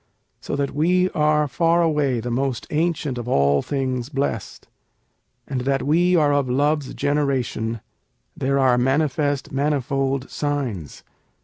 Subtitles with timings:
[0.39, 4.67] So that we are Far away the most ancient of all things blest.
[5.47, 7.81] And that we are of Love's generation
[8.35, 11.03] There are manifest manifold signs.